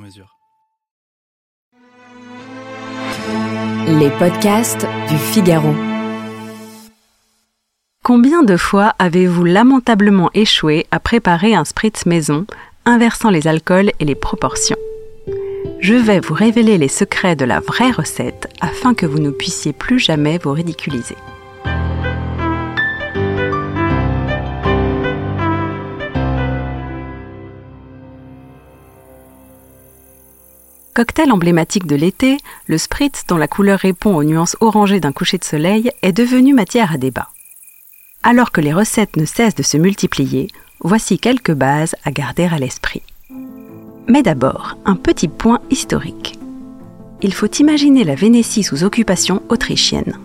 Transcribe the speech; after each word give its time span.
mesure. 0.00 0.36
Les 3.86 4.10
podcasts 4.18 4.86
du 5.08 5.16
Figaro. 5.16 5.74
Combien 8.02 8.42
de 8.42 8.56
fois 8.56 8.94
avez-vous 8.98 9.44
lamentablement 9.44 10.30
échoué 10.34 10.86
à 10.90 10.98
préparer 11.00 11.54
un 11.54 11.64
spritz 11.64 12.06
maison, 12.06 12.46
inversant 12.84 13.30
les 13.30 13.46
alcools 13.46 13.92
et 14.00 14.04
les 14.04 14.14
proportions? 14.14 14.78
Je 15.80 15.94
vais 15.94 16.20
vous 16.20 16.34
révéler 16.34 16.76
les 16.76 16.88
secrets 16.88 17.36
de 17.36 17.44
la 17.44 17.60
vraie 17.60 17.90
recette 17.90 18.48
afin 18.60 18.94
que 18.94 19.06
vous 19.06 19.18
ne 19.18 19.30
puissiez 19.30 19.72
plus 19.72 19.98
jamais 19.98 20.38
vous 20.38 20.52
ridiculiser. 20.52 21.16
Cocktail 30.94 31.30
emblématique 31.30 31.86
de 31.86 31.94
l'été, 31.94 32.38
le 32.66 32.76
spritz, 32.76 33.24
dont 33.28 33.36
la 33.36 33.46
couleur 33.46 33.78
répond 33.78 34.16
aux 34.16 34.24
nuances 34.24 34.56
orangées 34.60 35.00
d'un 35.00 35.12
coucher 35.12 35.38
de 35.38 35.44
soleil, 35.44 35.92
est 36.02 36.12
devenu 36.12 36.52
matière 36.52 36.92
à 36.92 36.98
débat. 36.98 37.28
Alors 38.22 38.50
que 38.50 38.60
les 38.60 38.72
recettes 38.72 39.16
ne 39.16 39.24
cessent 39.24 39.54
de 39.54 39.62
se 39.62 39.76
multiplier, 39.76 40.48
voici 40.80 41.18
quelques 41.18 41.52
bases 41.54 41.94
à 42.04 42.10
garder 42.10 42.44
à 42.44 42.58
l'esprit. 42.58 43.02
Mais 44.08 44.22
d'abord, 44.22 44.76
un 44.84 44.96
petit 44.96 45.28
point 45.28 45.60
historique. 45.70 46.38
Il 47.22 47.34
faut 47.34 47.50
imaginer 47.60 48.02
la 48.02 48.14
Vénétie 48.14 48.64
sous 48.64 48.82
occupation 48.82 49.42
autrichienne. 49.48 50.18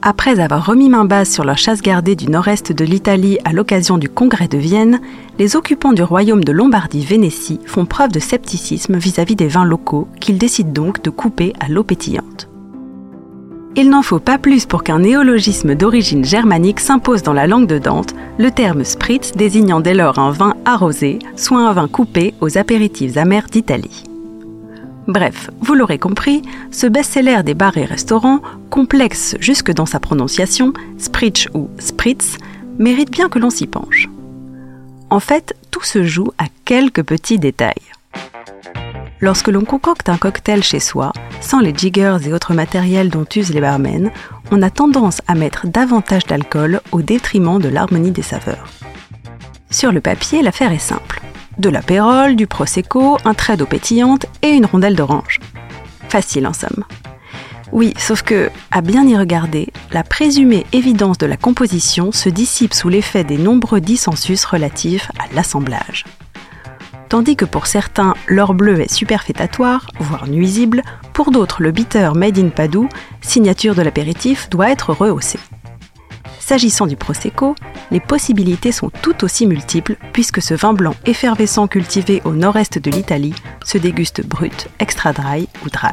Après 0.00 0.38
avoir 0.38 0.64
remis 0.64 0.88
main 0.88 1.04
basse 1.04 1.32
sur 1.32 1.44
leur 1.44 1.58
chasse 1.58 1.82
gardée 1.82 2.14
du 2.14 2.28
nord-est 2.28 2.72
de 2.72 2.84
l'Italie 2.84 3.38
à 3.44 3.52
l'occasion 3.52 3.98
du 3.98 4.08
congrès 4.08 4.46
de 4.46 4.56
Vienne, 4.56 5.00
les 5.40 5.56
occupants 5.56 5.92
du 5.92 6.04
royaume 6.04 6.44
de 6.44 6.52
Lombardie-Vénétie 6.52 7.58
font 7.66 7.84
preuve 7.84 8.12
de 8.12 8.20
scepticisme 8.20 8.96
vis-à-vis 8.96 9.34
des 9.34 9.48
vins 9.48 9.64
locaux 9.64 10.06
qu'ils 10.20 10.38
décident 10.38 10.70
donc 10.70 11.02
de 11.02 11.10
couper 11.10 11.52
à 11.58 11.68
l'eau 11.68 11.82
pétillante. 11.82 12.48
Il 13.74 13.90
n'en 13.90 14.02
faut 14.02 14.20
pas 14.20 14.38
plus 14.38 14.66
pour 14.66 14.84
qu'un 14.84 15.00
néologisme 15.00 15.74
d'origine 15.74 16.24
germanique 16.24 16.80
s'impose 16.80 17.24
dans 17.24 17.32
la 17.32 17.48
langue 17.48 17.66
de 17.66 17.78
Dante, 17.78 18.14
le 18.38 18.52
terme 18.52 18.84
spritz 18.84 19.32
désignant 19.32 19.80
dès 19.80 19.94
lors 19.94 20.20
un 20.20 20.30
vin 20.30 20.54
arrosé, 20.64 21.18
soit 21.34 21.68
un 21.68 21.72
vin 21.72 21.88
coupé 21.88 22.34
aux 22.40 22.56
apéritifs 22.56 23.16
amers 23.16 23.46
d'Italie. 23.50 24.07
Bref, 25.08 25.48
vous 25.62 25.74
l'aurez 25.74 25.98
compris, 25.98 26.42
ce 26.70 26.86
best-seller 26.86 27.42
des 27.42 27.54
bars 27.54 27.78
et 27.78 27.86
restaurants, 27.86 28.42
complexe 28.68 29.36
jusque 29.40 29.72
dans 29.72 29.86
sa 29.86 30.00
prononciation, 30.00 30.74
spritz 30.98 31.48
ou 31.54 31.70
spritz, 31.78 32.36
mérite 32.78 33.10
bien 33.10 33.30
que 33.30 33.38
l'on 33.38 33.48
s'y 33.48 33.66
penche. 33.66 34.06
En 35.08 35.18
fait, 35.18 35.56
tout 35.70 35.82
se 35.82 36.04
joue 36.04 36.30
à 36.36 36.44
quelques 36.66 37.02
petits 37.02 37.38
détails. 37.38 37.72
Lorsque 39.20 39.48
l'on 39.48 39.64
concocte 39.64 40.10
un 40.10 40.18
cocktail 40.18 40.62
chez 40.62 40.78
soi, 40.78 41.14
sans 41.40 41.60
les 41.60 41.74
jiggers 41.74 42.18
et 42.26 42.34
autres 42.34 42.52
matériels 42.52 43.08
dont 43.08 43.26
usent 43.34 43.54
les 43.54 43.62
barmen, 43.62 44.10
on 44.50 44.60
a 44.60 44.68
tendance 44.68 45.22
à 45.26 45.34
mettre 45.34 45.66
davantage 45.66 46.26
d'alcool 46.26 46.82
au 46.92 47.00
détriment 47.00 47.58
de 47.58 47.70
l'harmonie 47.70 48.10
des 48.10 48.20
saveurs. 48.20 48.68
Sur 49.70 49.90
le 49.90 50.02
papier, 50.02 50.42
l'affaire 50.42 50.72
est 50.72 50.78
simple 50.78 51.22
de 51.58 51.68
l'apérole, 51.68 52.36
du 52.36 52.46
prosecco, 52.46 53.18
un 53.24 53.34
trait 53.34 53.56
d'eau 53.56 53.66
pétillante 53.66 54.26
et 54.42 54.50
une 54.50 54.66
rondelle 54.66 54.96
d'orange. 54.96 55.40
Facile 56.08 56.46
en 56.46 56.52
somme. 56.52 56.84
Oui, 57.70 57.92
sauf 57.98 58.22
que, 58.22 58.50
à 58.70 58.80
bien 58.80 59.06
y 59.06 59.16
regarder, 59.16 59.68
la 59.92 60.02
présumée 60.02 60.64
évidence 60.72 61.18
de 61.18 61.26
la 61.26 61.36
composition 61.36 62.12
se 62.12 62.28
dissipe 62.28 62.72
sous 62.72 62.88
l'effet 62.88 63.24
des 63.24 63.36
nombreux 63.36 63.80
dissensus 63.80 64.44
relatifs 64.44 65.10
à 65.18 65.34
l'assemblage. 65.34 66.04
Tandis 67.08 67.36
que 67.36 67.44
pour 67.44 67.66
certains, 67.66 68.14
l'or 68.26 68.54
bleu 68.54 68.80
est 68.80 68.92
superfétatoire, 68.92 69.86
voire 69.98 70.28
nuisible, 70.28 70.82
pour 71.12 71.30
d'autres, 71.30 71.62
le 71.62 71.72
bitter 71.72 72.10
made 72.14 72.38
in 72.38 72.48
Padoue, 72.48 72.88
signature 73.20 73.74
de 73.74 73.82
l'apéritif, 73.82 74.48
doit 74.50 74.70
être 74.70 74.92
rehaussé. 74.92 75.38
S'agissant 76.48 76.86
du 76.86 76.96
Prosecco, 76.96 77.54
les 77.90 78.00
possibilités 78.00 78.72
sont 78.72 78.88
tout 78.88 79.22
aussi 79.22 79.46
multiples 79.46 79.96
puisque 80.14 80.40
ce 80.40 80.54
vin 80.54 80.72
blanc 80.72 80.94
effervescent 81.04 81.66
cultivé 81.66 82.22
au 82.24 82.32
nord-est 82.32 82.78
de 82.78 82.90
l'Italie 82.90 83.34
se 83.66 83.76
déguste 83.76 84.26
brut, 84.26 84.68
extra 84.78 85.12
dry 85.12 85.46
ou 85.62 85.68
dry. 85.68 85.92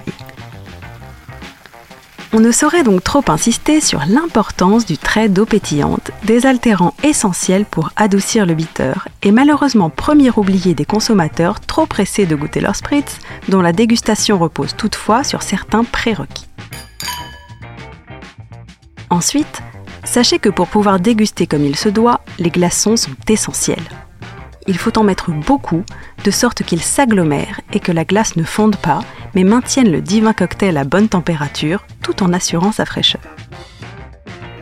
On 2.31 2.39
ne 2.39 2.53
saurait 2.53 2.85
donc 2.85 3.03
trop 3.03 3.25
insister 3.27 3.81
sur 3.81 4.03
l'importance 4.07 4.85
du 4.85 4.97
trait 4.97 5.27
d'eau 5.27 5.45
pétillante, 5.45 6.11
désaltérant 6.23 6.93
essentiel 7.03 7.65
pour 7.65 7.89
adoucir 7.97 8.45
le 8.45 8.53
bitter, 8.53 8.93
et 9.23 9.33
malheureusement 9.33 9.89
premier 9.89 10.31
oublié 10.37 10.73
des 10.73 10.85
consommateurs 10.85 11.59
trop 11.59 11.85
pressés 11.85 12.25
de 12.25 12.35
goûter 12.37 12.61
leur 12.61 12.77
spritz, 12.77 13.19
dont 13.49 13.61
la 13.61 13.73
dégustation 13.73 14.39
repose 14.39 14.73
toutefois 14.77 15.25
sur 15.25 15.43
certains 15.43 15.83
prérequis. 15.83 16.47
Ensuite, 19.09 19.61
Sachez 20.05 20.39
que 20.39 20.49
pour 20.49 20.67
pouvoir 20.67 20.99
déguster 20.99 21.47
comme 21.47 21.65
il 21.65 21.75
se 21.75 21.89
doit, 21.89 22.21
les 22.39 22.49
glaçons 22.49 22.95
sont 22.95 23.15
essentiels. 23.27 23.83
Il 24.67 24.77
faut 24.77 24.97
en 24.97 25.03
mettre 25.03 25.31
beaucoup, 25.31 25.83
de 26.23 26.31
sorte 26.31 26.63
qu'ils 26.63 26.81
s'agglomèrent 26.81 27.59
et 27.73 27.79
que 27.79 27.91
la 27.91 28.05
glace 28.05 28.35
ne 28.35 28.43
fonde 28.43 28.77
pas, 28.77 29.01
mais 29.35 29.43
maintienne 29.43 29.91
le 29.91 30.01
divin 30.01 30.33
cocktail 30.33 30.77
à 30.77 30.83
bonne 30.83 31.09
température, 31.09 31.85
tout 32.01 32.23
en 32.23 32.33
assurant 32.33 32.71
sa 32.71 32.85
fraîcheur. 32.85 33.21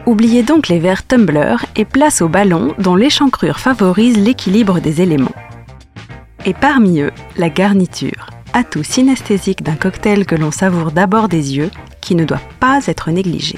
Oubliez 0.05 0.43
donc 0.43 0.67
les 0.67 0.79
verres 0.79 1.07
tumbler 1.07 1.55
et 1.77 1.85
place 1.85 2.21
au 2.21 2.27
ballon 2.27 2.73
dont 2.79 2.95
l'échancrure 2.95 3.59
favorise 3.59 4.17
l'équilibre 4.17 4.79
des 4.79 5.01
éléments. 5.01 5.35
Et 6.45 6.53
parmi 6.53 6.99
eux, 6.99 7.13
la 7.37 7.49
garniture, 7.49 8.29
atout 8.51 8.83
synesthésique 8.83 9.63
d'un 9.63 9.75
cocktail 9.75 10.25
que 10.25 10.35
l'on 10.35 10.51
savoure 10.51 10.91
d'abord 10.91 11.29
des 11.29 11.55
yeux, 11.55 11.71
qui 12.01 12.15
ne 12.15 12.25
doit 12.25 12.41
pas 12.59 12.81
être 12.87 13.11
négligé. 13.11 13.57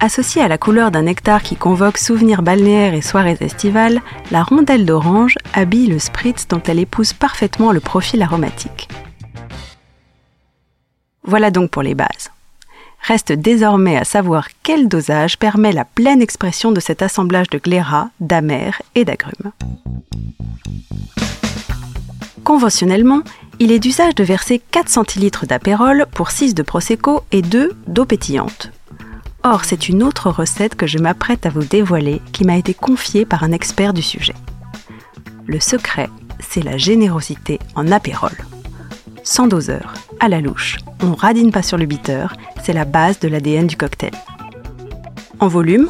Associée 0.00 0.42
à 0.42 0.48
la 0.48 0.58
couleur 0.58 0.92
d'un 0.92 1.02
nectar 1.02 1.42
qui 1.42 1.56
convoque 1.56 1.98
souvenirs 1.98 2.42
balnéaires 2.42 2.94
et 2.94 3.02
soirées 3.02 3.36
estivales, 3.40 4.00
la 4.30 4.44
rondelle 4.44 4.86
d'orange 4.86 5.34
habille 5.54 5.88
le 5.88 5.98
spritz 5.98 6.46
dont 6.46 6.62
elle 6.66 6.78
épouse 6.78 7.12
parfaitement 7.12 7.72
le 7.72 7.80
profil 7.80 8.22
aromatique. 8.22 8.88
Voilà 11.24 11.50
donc 11.50 11.70
pour 11.70 11.82
les 11.82 11.96
bases. 11.96 12.30
Reste 13.00 13.32
désormais 13.32 13.96
à 13.96 14.04
savoir 14.04 14.48
quel 14.62 14.86
dosage 14.86 15.36
permet 15.36 15.72
la 15.72 15.84
pleine 15.84 16.22
expression 16.22 16.70
de 16.70 16.80
cet 16.80 17.02
assemblage 17.02 17.50
de 17.50 17.58
glérat, 17.58 18.10
d'amer 18.20 18.80
et 18.94 19.04
d'agrumes. 19.04 19.50
Conventionnellement, 22.44 23.22
il 23.58 23.72
est 23.72 23.80
d'usage 23.80 24.14
de 24.14 24.22
verser 24.22 24.62
4 24.70 24.88
centilitres 24.88 25.46
d'apérole 25.46 26.06
pour 26.14 26.30
6 26.30 26.54
de 26.54 26.62
prosecco 26.62 27.22
et 27.32 27.42
2 27.42 27.72
d'eau 27.88 28.04
pétillante, 28.04 28.70
Or, 29.44 29.64
c'est 29.64 29.88
une 29.88 30.02
autre 30.02 30.30
recette 30.30 30.74
que 30.74 30.86
je 30.86 30.98
m'apprête 30.98 31.46
à 31.46 31.50
vous 31.50 31.64
dévoiler 31.64 32.20
qui 32.32 32.44
m'a 32.44 32.56
été 32.56 32.74
confiée 32.74 33.24
par 33.24 33.44
un 33.44 33.52
expert 33.52 33.92
du 33.92 34.02
sujet. 34.02 34.34
Le 35.46 35.60
secret, 35.60 36.10
c'est 36.40 36.62
la 36.62 36.76
générosité 36.76 37.58
en 37.74 37.90
apérole. 37.92 38.36
Sans 39.22 39.46
doseur, 39.46 39.94
à 40.20 40.28
la 40.28 40.40
louche, 40.40 40.78
on 41.02 41.14
radine 41.14 41.52
pas 41.52 41.62
sur 41.62 41.78
le 41.78 41.86
bitter, 41.86 42.26
c'est 42.64 42.72
la 42.72 42.84
base 42.84 43.20
de 43.20 43.28
l'ADN 43.28 43.66
du 43.66 43.76
cocktail. 43.76 44.12
En 45.40 45.48
volume, 45.48 45.88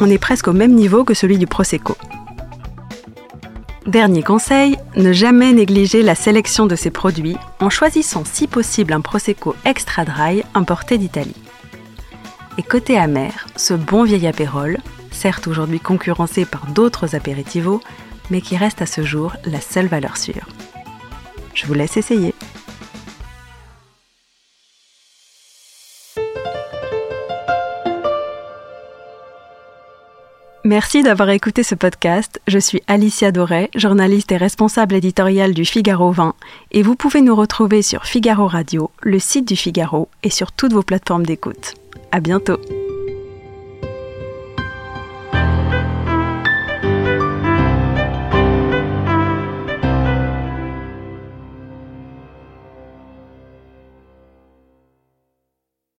on 0.00 0.08
est 0.08 0.18
presque 0.18 0.48
au 0.48 0.52
même 0.52 0.74
niveau 0.74 1.04
que 1.04 1.14
celui 1.14 1.38
du 1.38 1.46
Prosecco. 1.46 1.96
Dernier 3.86 4.22
conseil, 4.22 4.76
ne 4.96 5.12
jamais 5.12 5.52
négliger 5.52 6.02
la 6.02 6.14
sélection 6.14 6.66
de 6.66 6.76
ces 6.76 6.90
produits 6.90 7.36
en 7.60 7.70
choisissant 7.70 8.24
si 8.24 8.46
possible 8.46 8.92
un 8.92 9.00
Prosecco 9.00 9.54
extra 9.64 10.04
dry 10.04 10.42
importé 10.54 10.96
d'Italie. 10.96 11.36
Et 12.56 12.62
côté 12.62 12.96
amer, 12.96 13.48
ce 13.56 13.74
bon 13.74 14.04
vieil 14.04 14.28
apérole, 14.28 14.78
certes 15.10 15.48
aujourd'hui 15.48 15.80
concurrencé 15.80 16.44
par 16.44 16.66
d'autres 16.66 17.16
apéritivos, 17.16 17.80
mais 18.30 18.40
qui 18.40 18.56
reste 18.56 18.80
à 18.80 18.86
ce 18.86 19.02
jour 19.02 19.32
la 19.44 19.60
seule 19.60 19.86
valeur 19.86 20.16
sûre. 20.16 20.46
Je 21.52 21.66
vous 21.66 21.74
laisse 21.74 21.96
essayer. 21.96 22.32
Merci 30.66 31.02
d'avoir 31.02 31.28
écouté 31.30 31.62
ce 31.62 31.74
podcast. 31.74 32.40
Je 32.46 32.58
suis 32.58 32.82
Alicia 32.86 33.32
Doré, 33.32 33.68
journaliste 33.74 34.32
et 34.32 34.38
responsable 34.38 34.94
éditoriale 34.94 35.52
du 35.52 35.64
Figaro 35.64 36.10
20, 36.10 36.34
et 36.70 36.82
vous 36.82 36.94
pouvez 36.94 37.20
nous 37.20 37.34
retrouver 37.34 37.82
sur 37.82 38.06
Figaro 38.06 38.46
Radio, 38.46 38.90
le 39.02 39.18
site 39.18 39.46
du 39.46 39.56
Figaro 39.56 40.08
et 40.22 40.30
sur 40.30 40.52
toutes 40.52 40.72
vos 40.72 40.82
plateformes 40.82 41.26
d'écoute. 41.26 41.74
À 42.14 42.20
bientôt. 42.20 42.60